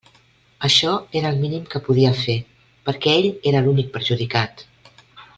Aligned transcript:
Això 0.67 0.93
era 1.19 1.31
el 1.33 1.43
mínim 1.43 1.67
que 1.73 1.81
podia 1.89 2.13
fer, 2.21 2.37
perquè 2.89 3.13
ell 3.19 3.27
era 3.53 3.61
l'únic 3.67 3.91
perjudicat. 3.99 4.65